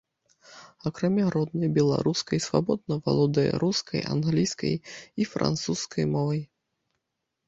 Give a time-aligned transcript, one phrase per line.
[0.89, 4.73] Акрамя роднай беларускай, свабодна валодае рускай, англійскай
[5.19, 6.41] і французскай мовай.